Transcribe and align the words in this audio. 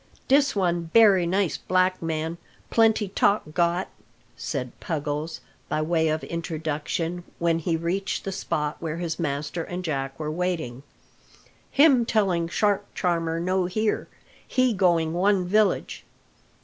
"Dis 0.27 0.55
one 0.55 0.85
bery 0.91 1.27
nice 1.27 1.59
black 1.59 2.01
man; 2.01 2.39
plenty 2.71 3.07
talk 3.09 3.43
got," 3.53 3.87
said 4.35 4.71
Puggles, 4.79 5.41
by 5.69 5.79
way 5.83 6.07
of 6.07 6.23
introduction, 6.23 7.23
when 7.37 7.59
he 7.59 7.77
reached 7.77 8.23
the 8.23 8.31
spot 8.31 8.77
where 8.79 8.97
his 8.97 9.19
master 9.19 9.63
and 9.63 9.83
Jack 9.85 10.19
were 10.19 10.31
waiting. 10.31 10.81
"Him 11.69 12.07
telling 12.07 12.47
shark 12.47 12.91
charmer 12.95 13.39
no 13.39 13.65
here; 13.65 14.07
he 14.47 14.73
going 14.73 15.13
one 15.13 15.45
village." 15.45 16.03